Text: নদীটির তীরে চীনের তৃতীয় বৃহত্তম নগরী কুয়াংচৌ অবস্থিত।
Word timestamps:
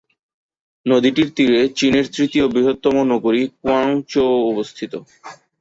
নদীটির 0.85 1.29
তীরে 1.35 1.59
চীনের 1.77 2.05
তৃতীয় 2.15 2.45
বৃহত্তম 2.47 2.95
নগরী 3.11 3.43
কুয়াংচৌ 3.55 4.27
অবস্থিত। 4.51 4.93